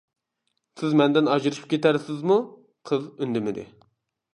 سىز 0.81 0.95
مەندىن 1.01 1.29
ئاجرىشىپ 1.35 1.69
كېتەرسىزمۇ؟ 1.75 2.41
قىز 2.93 3.11
ئۈندىمىدى. 3.21 3.73